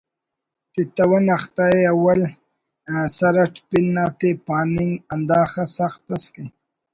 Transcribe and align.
تتون 0.73 1.25
اختہ 1.35 1.65
ءِ 1.79 1.89
اول 1.93 2.21
سر 3.15 3.35
اٹ 3.43 3.53
پن 3.67 3.83
نا 3.93 4.05
تے 4.19 4.29
پاننگ 4.45 4.93
ہندا 5.11 5.41
خہ 5.51 5.63
سخت 5.77 6.05
ئس 6.15 6.25
کہ 6.33 6.43